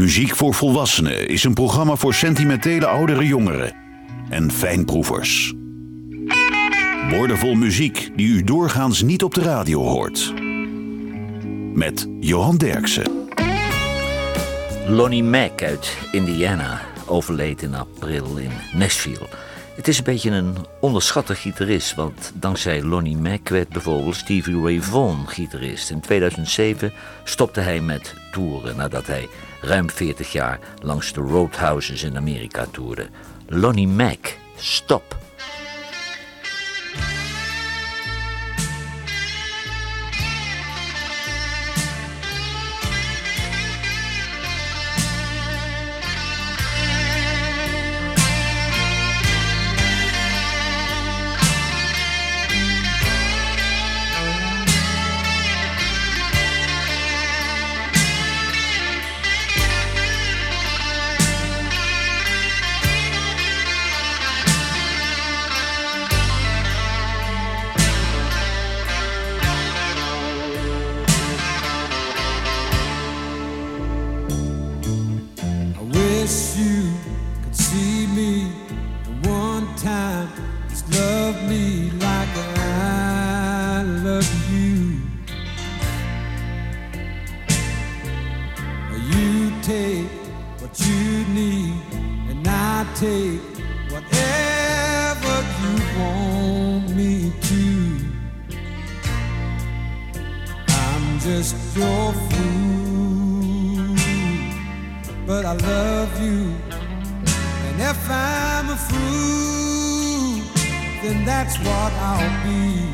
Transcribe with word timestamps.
Muziek 0.00 0.36
voor 0.36 0.54
Volwassenen 0.54 1.28
is 1.28 1.44
een 1.44 1.54
programma 1.54 1.96
voor 1.96 2.14
sentimentele 2.14 2.86
oudere 2.86 3.26
jongeren 3.26 3.72
en 4.28 4.50
fijnproevers. 4.50 5.54
Woordenvol 7.10 7.54
muziek 7.54 8.10
die 8.16 8.28
u 8.28 8.44
doorgaans 8.44 9.02
niet 9.02 9.22
op 9.22 9.34
de 9.34 9.42
radio 9.42 9.82
hoort. 9.82 10.34
Met 11.74 12.08
Johan 12.20 12.56
Derksen. 12.56 13.28
Lonnie 14.88 15.24
Mack 15.24 15.62
uit 15.62 15.96
Indiana 16.12 16.80
overleed 17.06 17.62
in 17.62 17.74
april 17.74 18.36
in 18.36 18.52
Nashville. 18.72 19.28
Het 19.76 19.88
is 19.88 19.98
een 19.98 20.04
beetje 20.04 20.30
een 20.30 20.54
onderschatte 20.80 21.34
gitarist, 21.34 21.94
want 21.94 22.32
dankzij 22.34 22.82
Lonnie 22.82 23.16
Mack 23.16 23.48
werd 23.48 23.68
bijvoorbeeld 23.68 24.16
Stevie 24.16 24.60
Ray 24.60 24.80
Vaughan 24.80 25.28
gitarist. 25.28 25.90
In 25.90 26.00
2007 26.00 26.92
stopte 27.24 27.60
hij 27.60 27.80
met 27.80 28.14
toeren 28.30 28.76
nadat 28.76 29.06
hij 29.06 29.28
ruim 29.60 29.90
40 29.90 30.32
jaar 30.32 30.58
langs 30.82 31.12
de 31.12 31.20
roadhouses 31.20 32.02
in 32.02 32.16
Amerika 32.16 32.66
toerde. 32.70 33.08
Lonnie 33.46 33.88
Mack, 33.88 34.38
stop. 34.56 35.19
take 93.00 93.40
whatever 93.88 95.34
you 95.60 95.74
want 95.98 96.86
me 96.94 97.32
to. 97.48 97.64
I'm 100.68 101.18
just 101.18 101.56
your 101.74 102.12
fool, 102.28 103.96
but 105.26 105.46
I 105.46 105.54
love 105.54 106.12
you. 106.20 106.54
And 107.68 107.80
if 107.80 108.10
I'm 108.10 108.68
a 108.68 108.76
fool, 108.76 110.42
then 111.02 111.24
that's 111.24 111.56
what 111.60 111.92
I'll 112.10 112.44
be. 112.44 112.84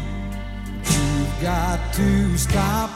You've 0.89 1.37
got 1.43 1.81
to 1.95 2.39
stop 2.39 2.96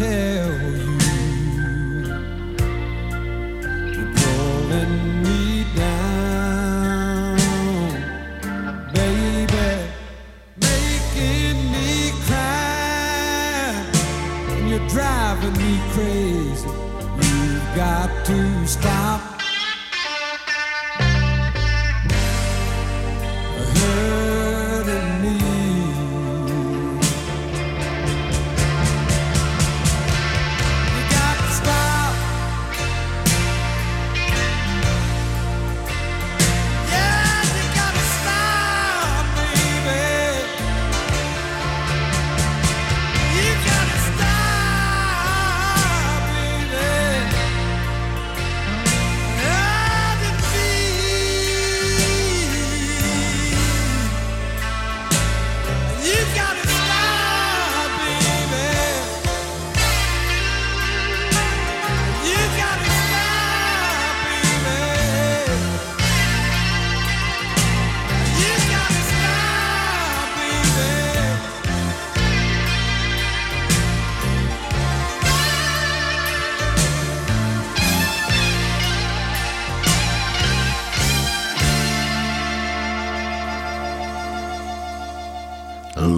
Eu 0.00 0.69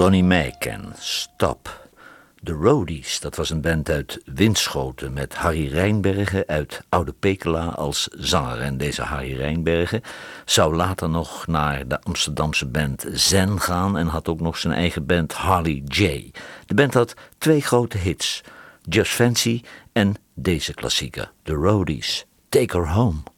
Lonnie 0.03 0.25
Mac 0.25 0.65
en 0.65 0.93
Stop. 0.99 1.89
De 2.41 2.53
Roadies, 2.53 3.21
dat 3.21 3.37
was 3.37 3.51
een 3.51 3.61
band 3.61 3.91
uit 3.91 4.23
Winschoten 4.25 5.13
met 5.13 5.35
Harry 5.35 5.69
Rijnbergen 5.69 6.45
uit 6.47 6.83
Oude 6.89 7.13
Pekela 7.13 7.67
als 7.67 8.09
zanger. 8.11 8.61
En 8.61 8.77
deze 8.77 9.03
Harry 9.03 9.37
Rijnbergen 9.37 10.03
zou 10.45 10.77
later 10.77 11.09
nog 11.09 11.47
naar 11.47 11.89
de 11.89 12.01
Amsterdamse 12.01 12.67
band 12.67 13.05
Zen 13.13 13.61
gaan 13.61 13.99
en 13.99 14.07
had 14.07 14.29
ook 14.29 14.41
nog 14.41 14.57
zijn 14.57 14.75
eigen 14.75 15.07
band 15.07 15.33
Harley 15.33 15.83
J. 15.87 16.31
De 16.67 16.75
band 16.75 16.95
had 16.95 17.15
twee 17.39 17.61
grote 17.61 17.99
hits, 17.99 18.41
Just 18.89 19.13
Fancy 19.13 19.63
en 19.93 20.15
deze 20.35 20.75
klassieker, 20.75 21.33
The 21.43 21.55
Roadies, 21.55 22.27
Take 22.49 22.77
Her 22.77 22.89
Home. 22.89 23.32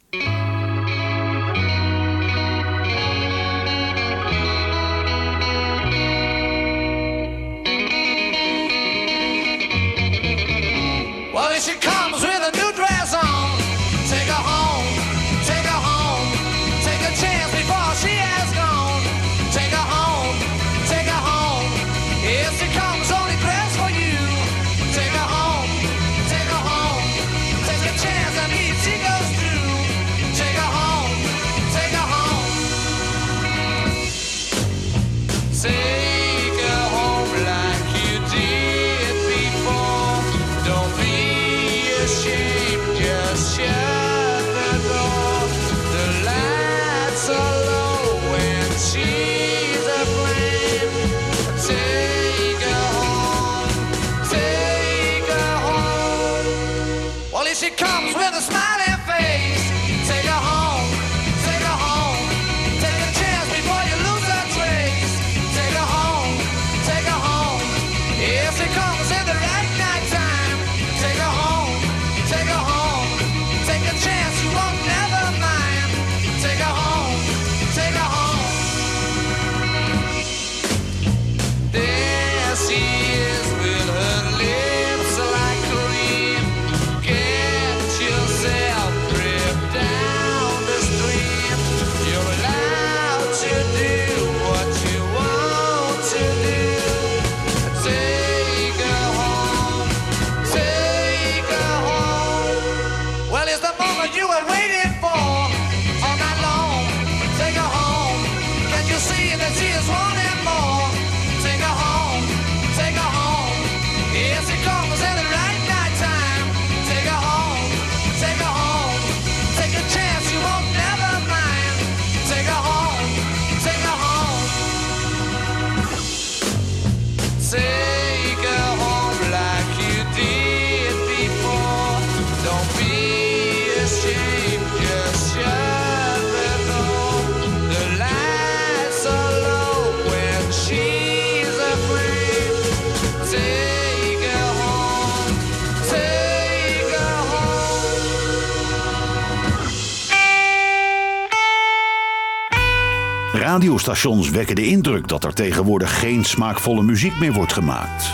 Radiostations 153.87 154.31
wekken 154.31 154.55
de 154.55 154.67
indruk 154.67 155.09
dat 155.09 155.25
er 155.25 155.35
tegenwoordig 155.35 155.99
geen 155.99 156.25
smaakvolle 156.25 156.83
muziek 156.83 157.19
meer 157.19 157.33
wordt 157.33 157.53
gemaakt. 157.53 158.07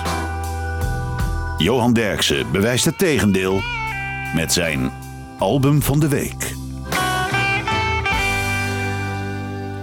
Johan 1.58 1.92
Derksen 1.92 2.50
bewijst 2.52 2.84
het 2.84 2.98
tegendeel 2.98 3.60
met 4.34 4.52
zijn 4.52 4.92
album 5.38 5.82
van 5.82 6.00
de 6.00 6.08
week. 6.08 6.54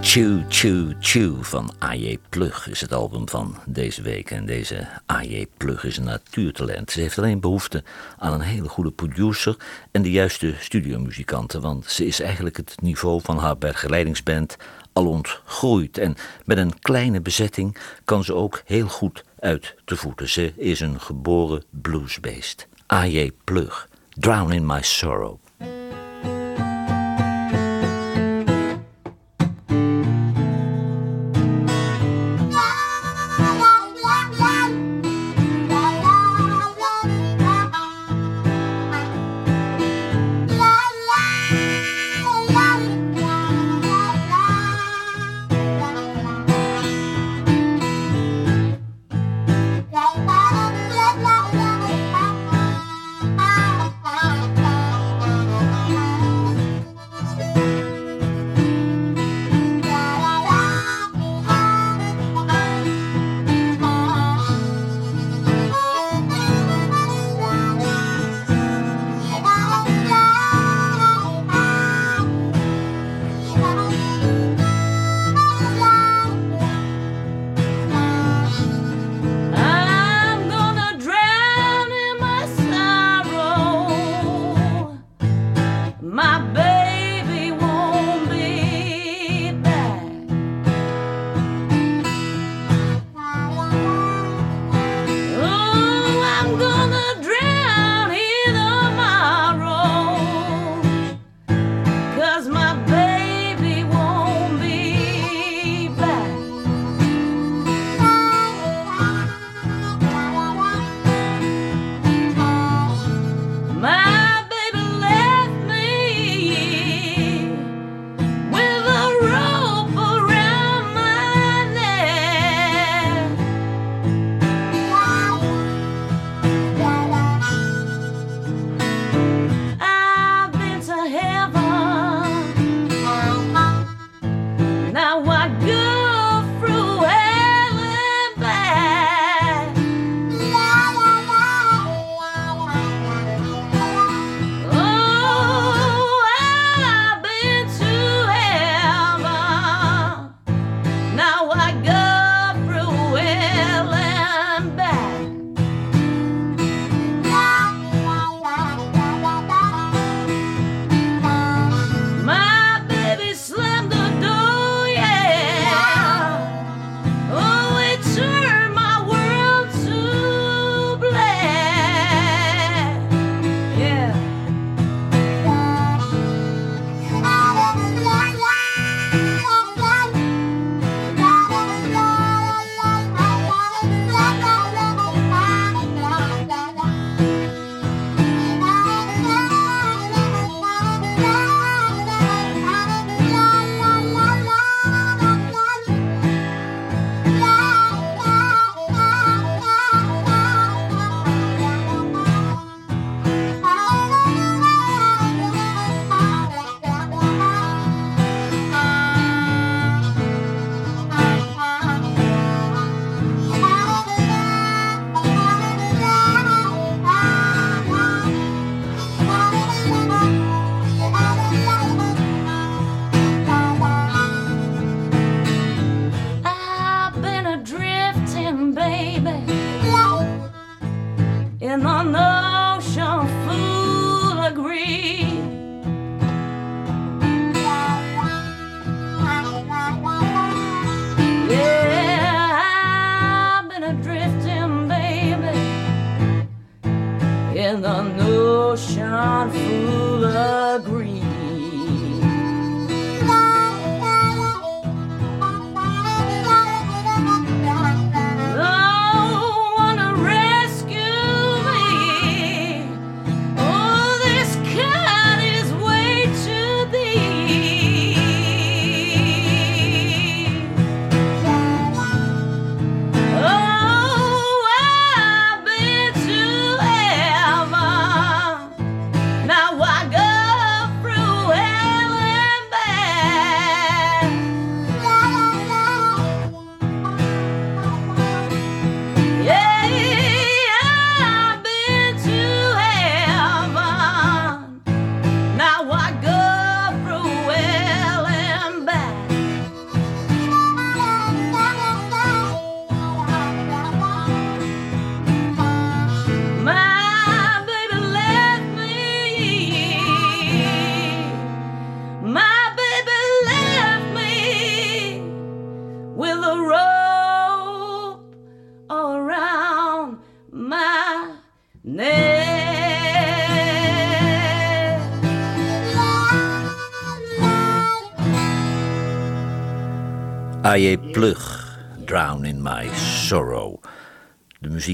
Chew 0.00 0.40
Chew 0.48 0.92
Chew 1.00 1.42
van 1.42 1.70
A.J. 1.84 2.18
Plug 2.28 2.68
is 2.68 2.80
het 2.80 2.92
album 2.92 3.28
van 3.28 3.56
deze 3.66 4.02
week. 4.02 4.30
En 4.30 4.46
deze 4.46 4.88
A.J. 5.12 5.46
Plug 5.56 5.84
is 5.84 5.96
een 5.96 6.04
natuurtalent. 6.04 6.90
Ze 6.90 7.00
heeft 7.00 7.18
alleen 7.18 7.40
behoefte 7.40 7.84
aan 8.18 8.32
een 8.32 8.40
hele 8.40 8.68
goede 8.68 8.90
producer 8.90 9.56
en 9.90 10.02
de 10.02 10.10
juiste 10.10 10.54
studiomuzikanten. 10.60 11.60
Want 11.60 11.86
ze 11.86 12.06
is 12.06 12.20
eigenlijk 12.20 12.56
het 12.56 12.74
niveau 12.82 13.20
van 13.22 13.38
haar 13.38 13.58
begeleidingsband 13.58 14.56
al 14.98 15.06
ontgroeid. 15.06 15.98
En 15.98 16.16
met 16.44 16.58
een 16.58 16.78
kleine 16.78 17.20
bezetting 17.20 17.76
kan 18.04 18.24
ze 18.24 18.34
ook 18.34 18.62
heel 18.64 18.88
goed 18.88 19.24
uit 19.38 19.74
te 19.84 19.96
voeten. 19.96 20.28
Ze 20.28 20.52
is 20.56 20.80
een 20.80 21.00
geboren 21.00 21.64
bluesbeest. 21.70 22.68
A.J. 22.92 23.30
Plug, 23.44 23.88
Drown 24.10 24.52
in 24.52 24.66
My 24.66 24.82
Sorrow. 24.82 25.38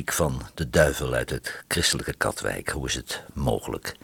Van 0.02 0.42
de 0.54 0.70
duivel 0.70 1.12
uit 1.12 1.30
het 1.30 1.64
christelijke 1.68 2.14
Katwijk. 2.14 2.68
Hoe 2.68 2.86
is 2.86 2.94
het 2.94 3.22
mogelijk? 3.34 3.96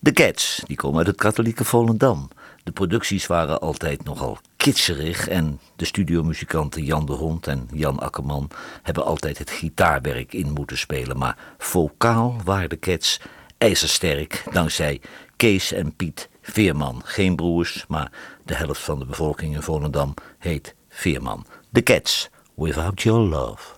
De 0.00 0.12
Cats, 0.12 0.62
die 0.66 0.76
komen 0.76 0.98
uit 0.98 1.06
het 1.06 1.16
katholieke 1.16 1.64
Volendam. 1.64 2.28
De 2.64 2.72
producties 2.72 3.26
waren 3.26 3.60
altijd 3.60 4.04
nogal 4.04 4.38
kitscherig 4.56 5.28
en 5.28 5.60
de 5.76 5.84
studiomuzikanten 5.84 6.84
Jan 6.84 7.06
de 7.06 7.12
Hond 7.12 7.46
en 7.46 7.68
Jan 7.72 7.98
Akkerman 7.98 8.50
hebben 8.82 9.04
altijd 9.04 9.38
het 9.38 9.50
gitaarwerk 9.50 10.32
in 10.32 10.52
moeten 10.52 10.78
spelen. 10.78 11.18
Maar 11.18 11.38
vocaal 11.58 12.36
waren 12.44 12.68
de 12.68 12.78
Cats 12.78 13.20
ijzersterk 13.58 14.44
dankzij 14.52 15.00
Kees 15.36 15.72
en 15.72 15.94
Piet 15.94 16.28
Veerman. 16.42 17.02
Geen 17.04 17.36
broers, 17.36 17.84
maar 17.88 18.12
de 18.44 18.54
helft 18.54 18.80
van 18.80 18.98
de 18.98 19.06
bevolking 19.06 19.54
in 19.54 19.62
Volendam 19.62 20.14
heet 20.38 20.74
Veerman. 20.88 21.46
The 21.72 21.82
Cats, 21.82 22.28
Without 22.54 23.02
Your 23.02 23.20
Love. 23.20 23.75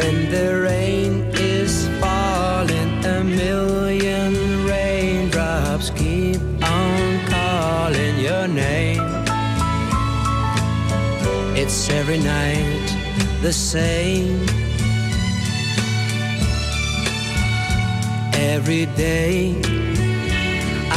When 0.00 0.30
the 0.30 0.60
rain 0.62 1.12
is 1.34 1.86
falling, 2.00 2.90
a 3.04 3.22
million 3.22 4.32
raindrops 4.64 5.90
keep 5.90 6.40
on 6.62 7.02
calling 7.26 8.18
your 8.18 8.46
name. 8.48 9.02
It's 11.54 11.90
every 11.90 12.18
night 12.18 12.86
the 13.42 13.52
same. 13.52 14.40
Every 18.54 18.86
day 19.06 19.54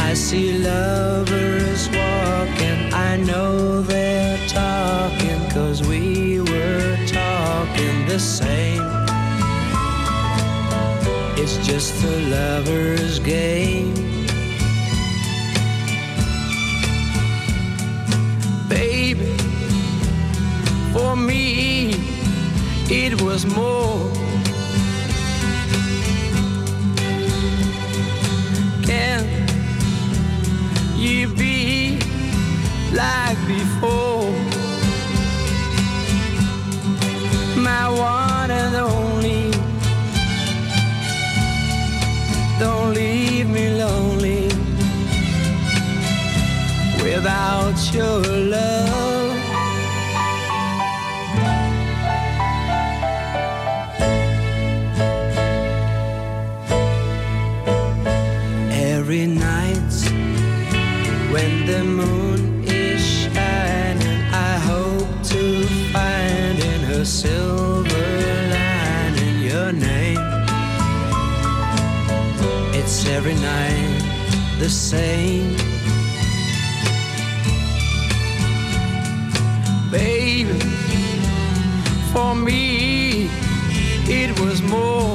I 0.08 0.14
see 0.14 0.58
lovers 0.58 1.82
walking. 1.88 2.80
I 3.08 3.16
know 3.28 3.82
they're 3.82 4.40
talking 4.48 5.40
cause 5.50 5.86
we 5.86 6.40
were 6.40 6.96
talking 7.06 8.06
the 8.06 8.18
same. 8.18 8.93
It's 11.46 11.58
just 11.58 12.02
a 12.02 12.16
lover's 12.30 13.18
game. 13.18 13.92
Baby, 18.66 19.36
for 20.94 21.14
me, 21.16 21.96
it 22.88 23.20
was 23.20 23.44
more. 23.44 24.10
Can 28.86 29.20
you 30.96 31.28
be 31.28 31.98
like 32.94 33.36
before? 33.46 33.93
The 74.64 74.70
same. 74.70 75.54
Baby, 79.90 80.58
for 82.14 82.34
me, 82.34 83.28
it 84.08 84.40
was 84.40 84.62
more. 84.62 85.13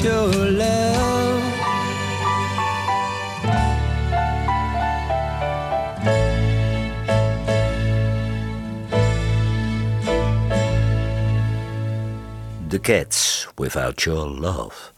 your 0.00 0.28
love. 0.50 1.42
The 12.68 12.78
Cats, 12.80 13.48
Without 13.56 14.02
Your 14.02 14.28
Love. 14.28 14.92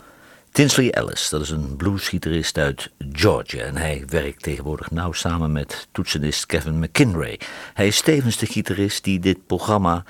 Tinsley 0.53 0.91
Ellis, 0.91 1.29
dat 1.29 1.41
is 1.41 1.51
een 1.51 1.77
bluesgitarist 1.77 2.59
uit 2.59 2.91
Georgia 3.13 3.65
en 3.65 3.77
hij 3.77 4.03
werkt 4.07 4.43
tegenwoordig 4.43 4.91
nauw 4.91 5.13
samen 5.13 5.53
met 5.53 5.89
toetsenist 5.93 6.47
Kevin 6.47 6.79
McKinray. 6.79 7.41
Hij 7.75 7.87
is 7.87 8.01
tevens 8.01 8.37
de 8.37 8.47
gitarist 8.47 9.05
die 9.05 9.19
dit 9.19 9.47
programma 9.47 10.05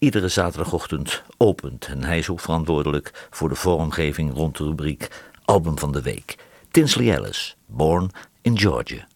iedere 0.00 0.28
zaterdagochtend 0.28 1.22
opent. 1.36 1.86
En 1.86 2.04
hij 2.04 2.18
is 2.18 2.28
ook 2.28 2.40
verantwoordelijk 2.40 3.28
voor 3.30 3.48
de 3.48 3.54
vormgeving 3.54 4.34
rond 4.34 4.56
de 4.56 4.64
rubriek 4.64 5.08
Album 5.44 5.78
van 5.78 5.92
de 5.92 6.02
Week. 6.02 6.36
Tinsley 6.70 7.14
Ellis, 7.14 7.56
Born 7.66 8.10
in 8.42 8.58
Georgia. 8.58 9.06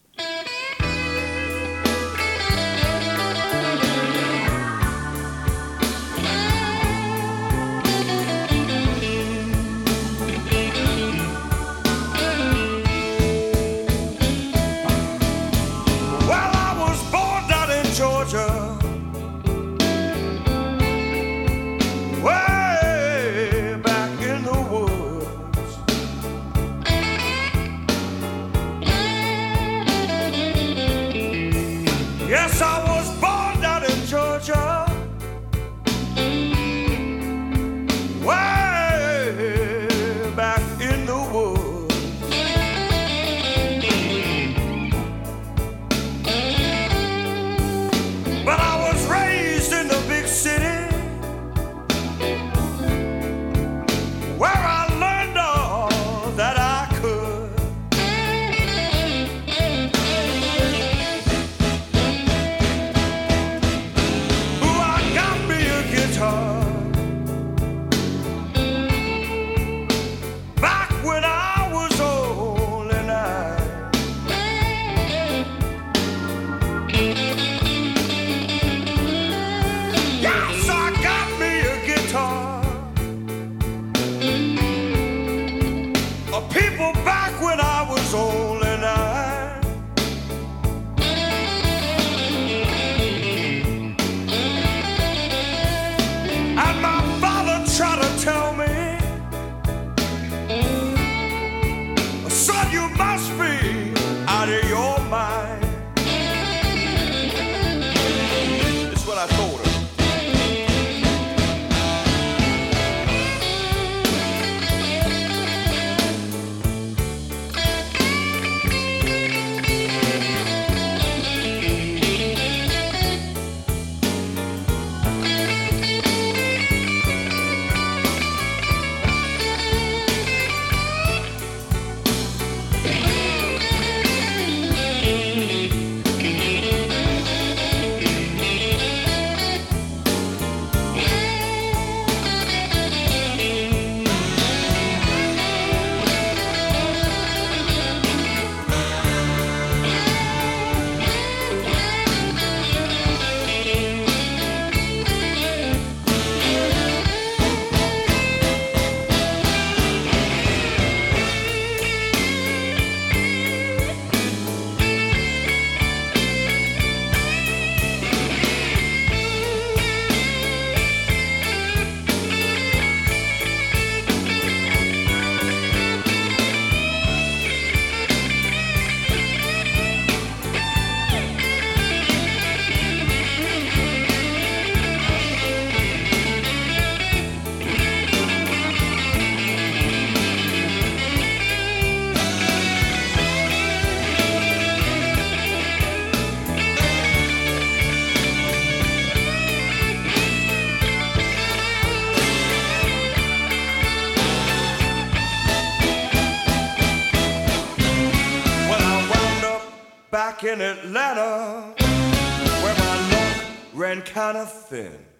kind 214.25 214.39
of 214.39 214.51
thin. 214.51 215.14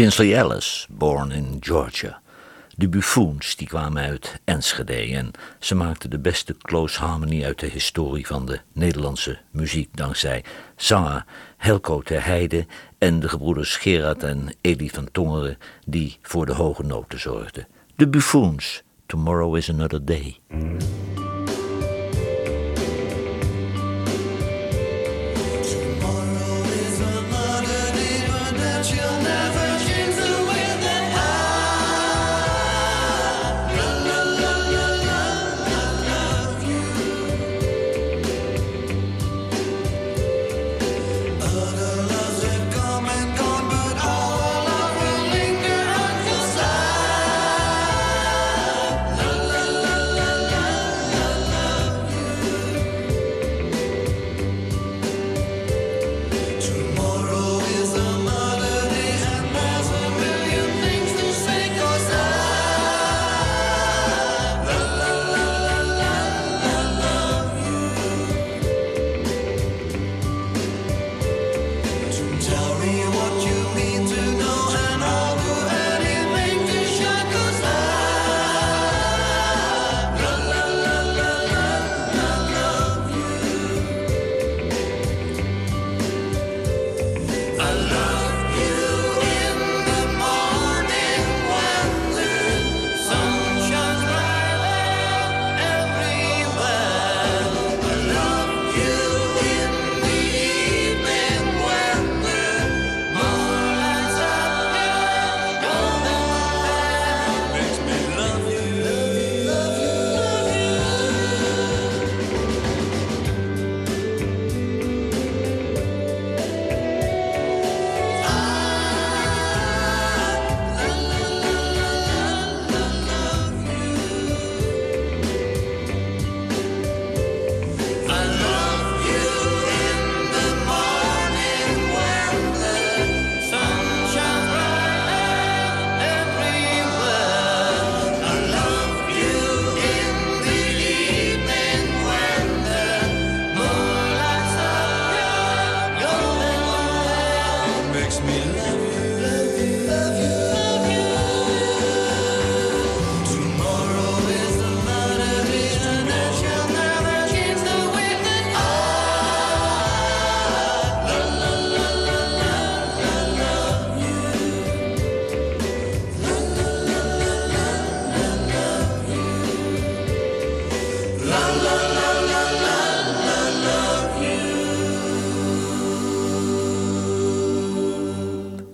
Tinsley 0.00 0.34
Ellis, 0.34 0.86
born 0.90 1.30
in 1.30 1.56
Georgia. 1.60 2.20
De 2.76 2.88
Buffoons, 2.88 3.56
die 3.56 3.66
kwamen 3.66 4.02
uit 4.02 4.40
Enschede 4.44 5.16
en 5.16 5.30
ze 5.58 5.74
maakten 5.74 6.10
de 6.10 6.18
beste 6.18 6.56
close 6.62 7.00
harmony 7.00 7.44
uit 7.44 7.58
de 7.58 7.66
historie 7.66 8.26
van 8.26 8.46
de 8.46 8.60
Nederlandse 8.72 9.38
muziek 9.50 9.96
dankzij 9.96 10.44
zanger 10.76 11.24
Helco 11.56 12.00
ter 12.00 12.24
Heide 12.24 12.66
en 12.98 13.20
de 13.20 13.28
gebroeders 13.28 13.76
Gerard 13.76 14.22
en 14.22 14.54
Elie 14.60 14.92
van 14.92 15.08
Tongeren 15.12 15.58
die 15.86 16.18
voor 16.22 16.46
de 16.46 16.54
hoge 16.54 16.82
noten 16.82 17.20
zorgden. 17.20 17.66
De 17.96 18.08
Buffoons, 18.08 18.82
Tomorrow 19.06 19.56
is 19.56 19.70
Another 19.70 20.04
Day. 20.04 20.38
Mm. 20.48 21.29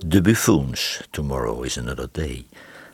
De 0.07 0.21
Buffoons, 0.21 1.01
Tomorrow 1.09 1.65
is 1.65 1.77
Another 1.77 2.07
Day. 2.11 2.45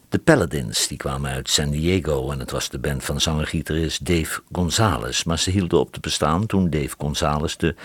De 0.10 0.20
Paladins, 0.20 0.88
die 0.88 0.98
kwamen 0.98 1.32
uit 1.32 1.50
San 1.50 1.70
Diego 1.70 2.32
en 2.32 2.40
het 2.40 2.52
was 2.52 2.70
de 2.70 2.80
band 2.80 3.04
van 3.04 3.22
zanger-gitarist 3.22 4.06
Dave 4.06 4.42
Gonzalez. 4.52 5.24
Maar 5.24 5.40
ze 5.40 5.52
hielden 5.52 5.80
op 5.80 5.94
te 5.94 6.00
bestaan 6.00 6.46
toen 6.46 6.70
Dave 6.70 6.96
Gonzalez 6.98 7.56
de 7.56 7.76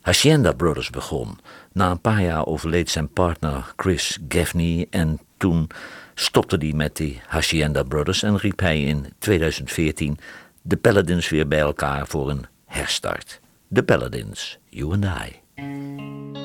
Hacienda 0.00 0.52
Brothers 0.52 0.90
begon. 0.90 1.38
Na 1.72 1.90
een 1.90 2.00
paar 2.00 2.22
jaar 2.22 2.46
overleed 2.46 2.90
zijn 2.90 3.08
partner 3.08 3.72
Chris 3.76 4.18
Gaffney 4.28 4.86
en 4.90 5.20
toen 5.36 5.68
stopte 6.14 6.56
hij 6.56 6.72
met 6.72 6.96
de 6.96 7.16
Hacienda 7.26 7.82
Brothers 7.82 8.22
en 8.22 8.38
riep 8.38 8.60
hij 8.60 8.82
in 8.82 9.12
2014 9.18 10.18
de 10.62 10.76
Paladins 10.76 11.28
weer 11.28 11.48
bij 11.48 11.60
elkaar 11.60 12.06
voor 12.06 12.30
een 12.30 12.46
herstart. 12.66 13.40
De 13.68 13.82
Paladins, 13.82 14.58
You 14.68 14.92
and 14.92 15.04
I. 15.04 16.41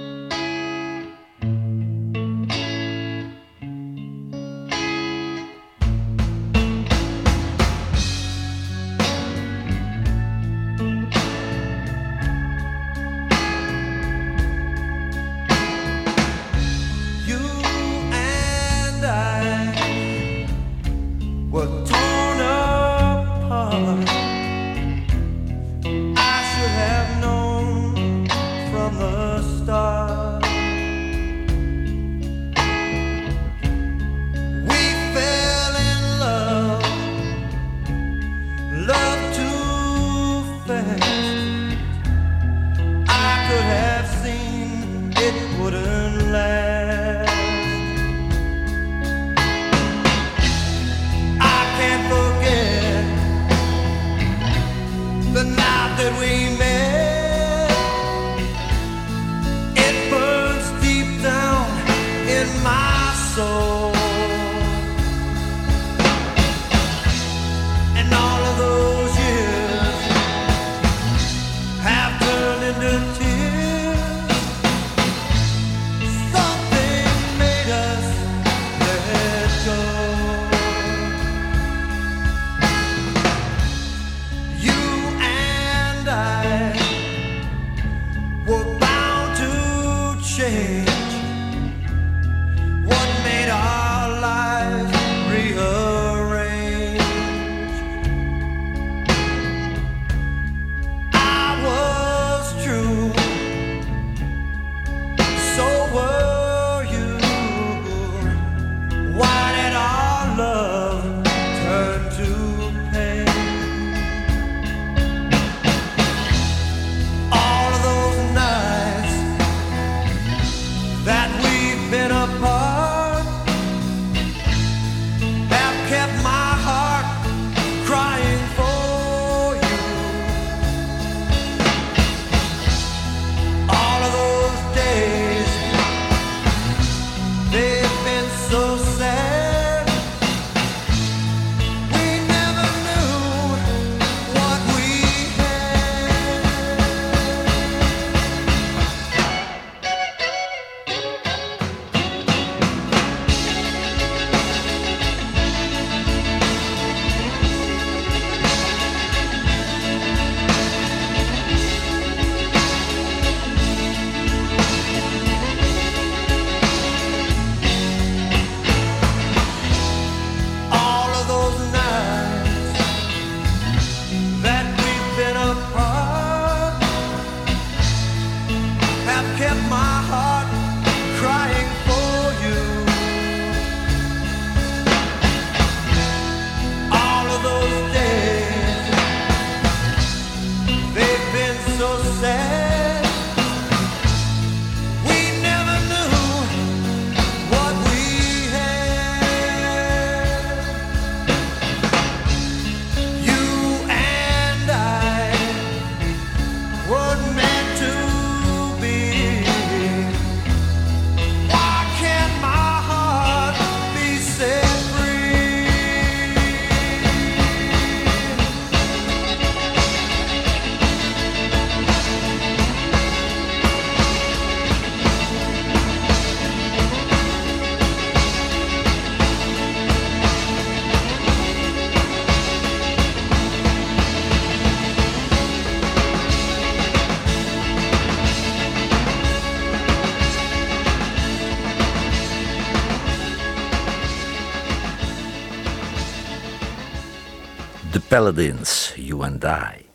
Paladins, 248.18 248.94
You 248.96 249.24
and 249.24 249.44
I. 249.44 249.86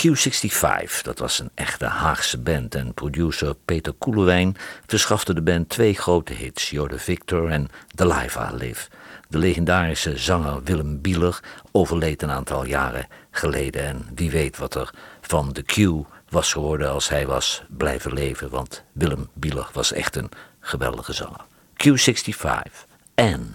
Q65, 0.00 1.02
dat 1.02 1.18
was 1.18 1.38
een 1.38 1.50
echte 1.54 1.84
Haagse 1.84 2.38
band 2.38 2.74
en 2.74 2.94
producer 2.94 3.54
Peter 3.64 3.92
Koelewijn 3.92 4.56
verschafte 4.86 5.34
de 5.34 5.42
band 5.42 5.68
twee 5.68 5.94
grote 5.94 6.32
hits, 6.32 6.68
the 6.68 6.98
Victor 6.98 7.50
en 7.50 7.68
The 7.94 8.06
Life 8.06 8.38
I 8.52 8.56
Live. 8.56 8.88
De 9.28 9.38
legendarische 9.38 10.18
zanger 10.18 10.62
Willem 10.62 11.00
Bieler 11.00 11.40
overleed 11.72 12.22
een 12.22 12.30
aantal 12.30 12.64
jaren 12.64 13.06
geleden 13.30 13.84
en 13.84 14.06
wie 14.14 14.30
weet 14.30 14.56
wat 14.56 14.74
er 14.74 14.90
van 15.20 15.52
de 15.52 15.62
Q 15.62 16.06
was 16.28 16.52
geworden 16.52 16.90
als 16.90 17.08
hij 17.08 17.26
was 17.26 17.62
blijven 17.68 18.12
leven, 18.12 18.50
want 18.50 18.82
Willem 18.92 19.28
Bieler 19.34 19.68
was 19.72 19.92
echt 19.92 20.16
een 20.16 20.30
geweldige 20.60 21.12
zanger. 21.12 21.44
Q65 21.76 22.72
en... 23.14 23.54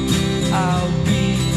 I'll 0.53 0.91
be. 1.05 1.50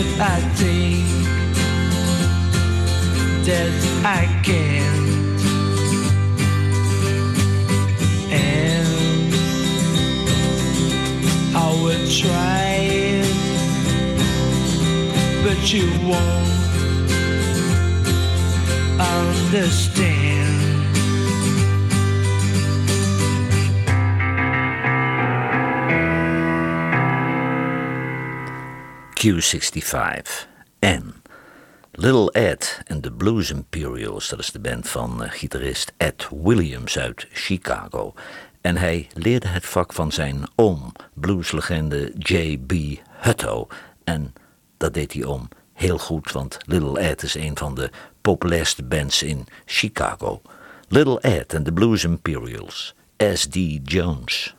But 0.00 0.20
I 0.20 0.40
think 0.60 1.04
that 3.44 3.72
I 4.02 4.22
can't. 4.42 5.40
And 8.32 9.34
I 11.54 11.68
will 11.82 12.06
try 12.20 12.64
it, 13.12 13.34
but 15.44 15.60
you 15.72 15.86
won't 16.08 16.50
understand. 18.98 20.19
Q65 29.26 30.48
en 30.78 31.22
Little 31.92 32.30
Ed 32.32 32.80
en 32.84 33.00
the 33.00 33.12
Blues 33.12 33.50
Imperials, 33.50 34.28
dat 34.28 34.38
is 34.38 34.50
de 34.50 34.58
band 34.58 34.88
van 34.88 35.24
eh, 35.24 35.30
gitarist 35.30 35.92
Ed 35.96 36.28
Williams 36.42 36.98
uit 36.98 37.26
Chicago. 37.32 38.14
En 38.60 38.76
hij 38.76 39.08
leerde 39.14 39.48
het 39.48 39.66
vak 39.66 39.92
van 39.92 40.12
zijn 40.12 40.48
oom, 40.54 40.92
blueslegende 41.14 42.12
J.B. 42.18 42.72
Hutto. 43.08 43.68
En 44.04 44.32
dat 44.76 44.94
deed 44.94 45.12
hij 45.12 45.24
oom 45.24 45.48
heel 45.72 45.98
goed, 45.98 46.32
want 46.32 46.56
Little 46.64 46.98
Ed 46.98 47.22
is 47.22 47.34
een 47.34 47.58
van 47.58 47.74
de 47.74 47.90
populairste 48.20 48.82
bands 48.82 49.22
in 49.22 49.46
Chicago. 49.64 50.42
Little 50.88 51.20
Ed 51.20 51.54
and 51.54 51.64
the 51.64 51.72
Blues 51.72 52.04
Imperials, 52.04 52.94
S.D. 53.16 53.56
Jones. 53.82 54.54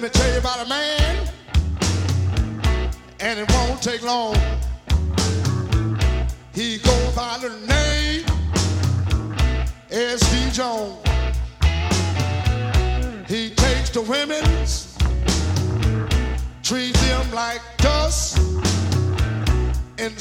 Let 0.00 0.14
me 0.14 0.18
tell 0.18 0.32
you 0.32 0.38
about 0.38 0.64
a 0.64 0.68
man, 0.70 1.28
and 3.20 3.38
it 3.38 3.52
won't 3.52 3.82
take 3.82 4.00
long. 4.00 4.34
He 6.54 6.78
goes 6.78 7.14
by 7.14 7.36
the 7.36 7.50
name 7.68 8.24
S.D. 9.90 10.52
Jones. 10.52 10.96
He 13.28 13.50
takes 13.50 13.90
the 13.90 14.00
women's, 14.00 14.96
treats 16.62 16.98
them 17.02 17.30
like 17.32 17.60
dust. 17.76 18.38
In 19.98 20.16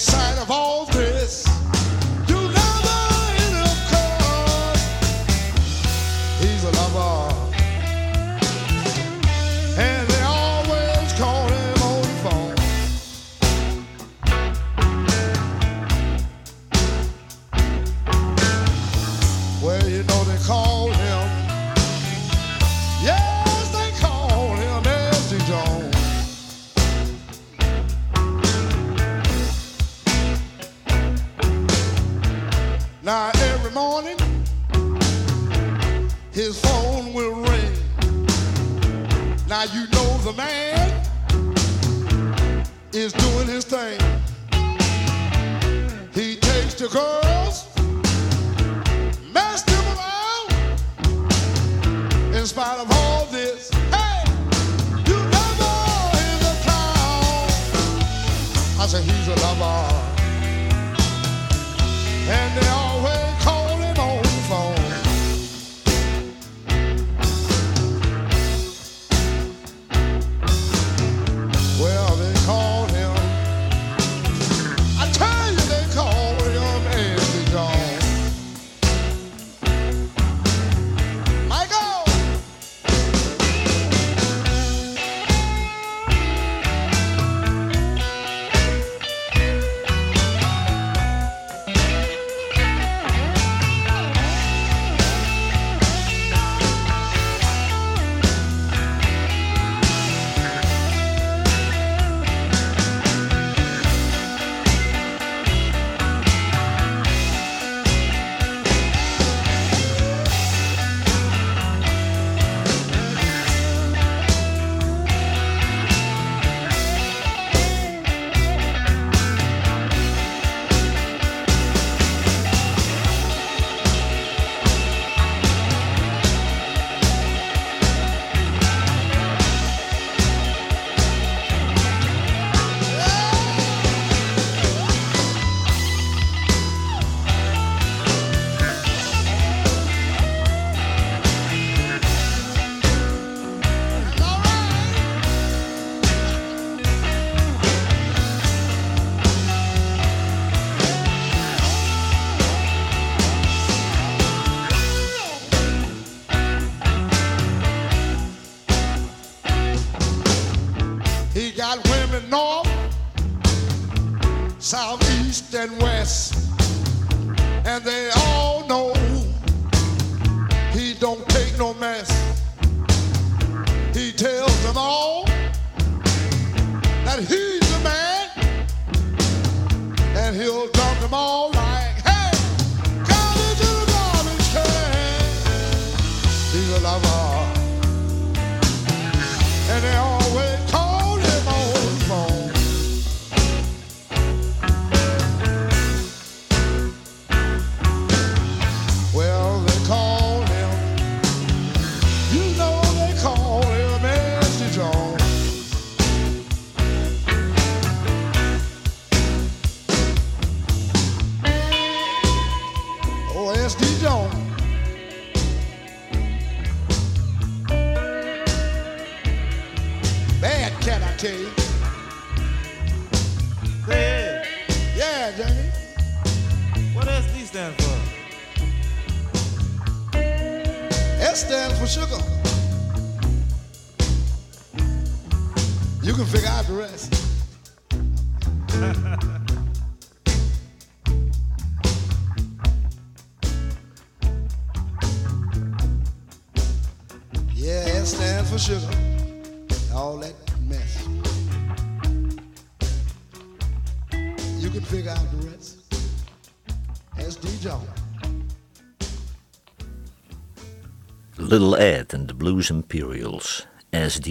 Ed 261.79 262.13
en 262.13 262.25
de 262.25 262.35
Blues 262.35 262.69
Imperials, 262.69 263.67
S.D. 263.91 264.29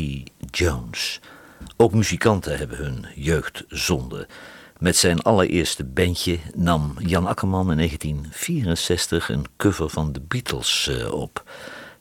Jones. 0.50 1.20
Ook 1.76 1.92
muzikanten 1.92 2.58
hebben 2.58 2.76
hun 2.76 3.06
jeugdzonde. 3.14 4.26
Met 4.78 4.96
zijn 4.96 5.22
allereerste 5.22 5.84
bandje 5.84 6.38
nam 6.54 6.94
Jan 6.98 7.26
Akkerman 7.26 7.70
in 7.70 7.76
1964 7.76 9.28
een 9.28 9.46
cover 9.56 9.88
van 9.88 10.12
de 10.12 10.20
Beatles 10.20 10.88
eh, 10.88 11.12
op. 11.12 11.50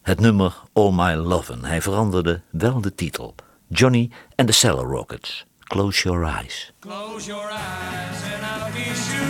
Het 0.02 0.20
nummer 0.20 0.56
All 0.74 0.92
My 0.92 1.14
Lovin'. 1.14 1.64
Hij 1.64 1.82
veranderde 1.82 2.42
wel 2.50 2.82
de 2.82 2.96
titel. 2.96 3.36
Johnny 3.68 4.12
and 4.36 4.48
the 4.48 4.54
Cellar 4.54 4.86
Rockets. 4.86 5.46
Close 5.60 6.04
your 6.04 6.26
eyes. 6.26 6.74
Close 6.80 7.26
your 7.28 7.50
eyes 7.50 8.22
and 8.34 8.44
I'll 8.44 8.80
miss 8.80 9.12
you. 9.12 9.26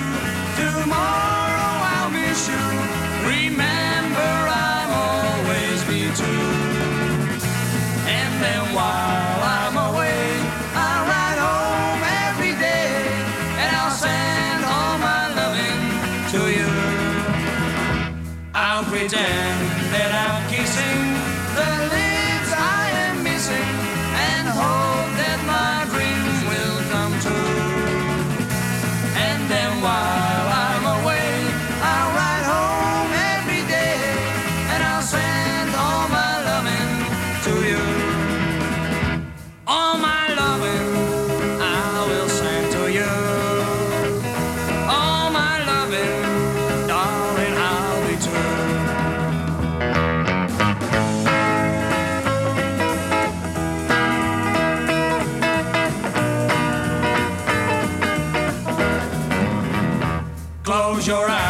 Tomorrow 0.56 1.84
I'll 1.94 2.12
be 2.12 2.28
you. 2.48 3.50
Remember 3.50 3.77
And 8.08 8.42
then 8.42 8.74
why? 8.74 9.07
your 61.08 61.30
eyes. 61.30 61.47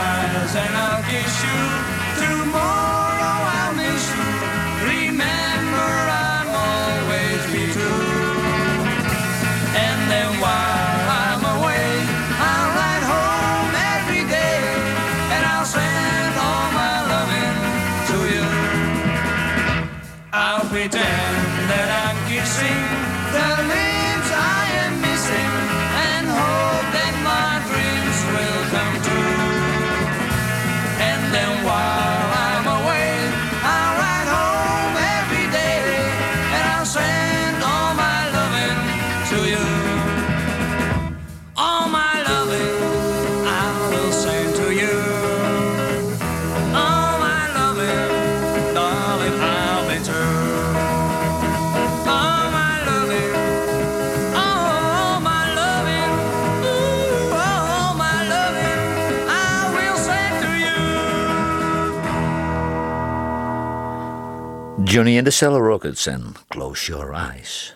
Johnny 64.98 65.18
and 65.18 65.26
the 65.26 65.32
Cellar 65.32 65.62
Rockets 65.62 66.08
en 66.08 66.36
Close 66.48 66.91
Your 66.91 67.14
Eyes. 67.14 67.76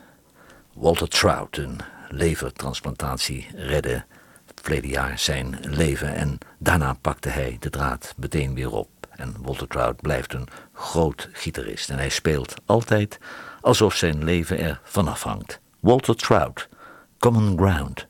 Walter 0.74 1.08
Trout, 1.08 1.58
een 1.58 1.80
levertransplantatie, 2.10 3.48
redde 3.56 4.06
verleden 4.62 4.90
jaar 4.90 5.20
zijn 5.20 5.58
leven. 5.62 6.16
En 6.16 6.38
daarna 6.58 6.94
pakte 7.02 7.30
hij 7.30 7.58
de 7.60 7.70
draad 7.70 8.14
meteen 8.18 8.54
weer 8.54 8.72
op. 8.72 8.90
En 9.10 9.36
Walter 9.42 9.68
Trout 9.68 10.02
blijft 10.02 10.34
een 10.34 10.48
groot 10.74 11.30
gitarist. 11.32 11.90
En 11.90 11.98
hij 11.98 12.10
speelt 12.10 12.54
altijd 12.66 13.18
alsof 13.60 13.96
zijn 13.96 14.24
leven 14.24 14.60
er 14.60 14.80
vanaf 14.84 15.24
hangt. 15.24 15.60
Walter 15.80 16.16
Trout, 16.16 16.70
Common 17.20 17.58
Ground. 17.58 18.08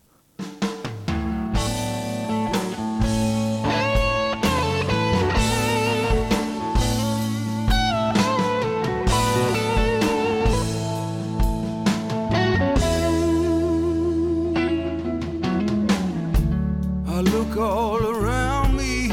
look 17.51 17.59
all 17.59 18.07
around 18.07 18.77
me, 18.77 19.09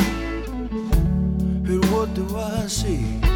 and 1.66 1.84
what 1.91 2.12
do 2.14 2.36
I 2.36 2.66
see? 2.66 3.28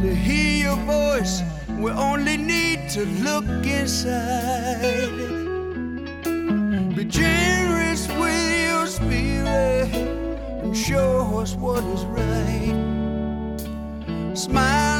to 0.00 0.14
hear 0.14 0.68
your 0.68 0.76
voice. 0.86 1.42
We 1.78 1.90
only 1.90 2.36
need 2.38 2.88
to 2.90 3.04
look 3.04 3.44
inside. 3.66 5.10
Be 6.96 7.04
generous 7.04 8.08
with 8.08 8.68
your 8.68 8.86
spirit 8.86 9.94
and 10.62 10.76
show 10.76 11.38
us 11.38 11.54
what 11.54 11.84
is 11.84 12.04
right. 12.06 12.76
Smile 14.34 14.99